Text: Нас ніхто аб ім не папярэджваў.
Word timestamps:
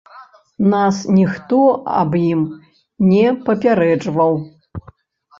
Нас 0.71 0.95
ніхто 1.17 1.59
аб 1.99 2.15
ім 2.29 2.41
не 3.09 3.25
папярэджваў. 3.49 4.33